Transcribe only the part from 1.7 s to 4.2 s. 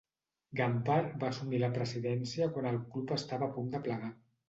presidència quan el club estava a punt de plegar.